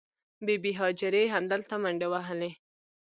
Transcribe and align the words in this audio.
بې 0.45 0.55
بي 0.63 0.71
هاجرې 0.79 1.23
همدلته 1.35 1.75
منډې 1.83 2.07
وهلې. 2.09 2.51